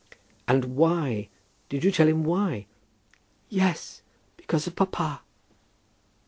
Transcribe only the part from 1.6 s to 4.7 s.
did you tell him why?" "Yes; because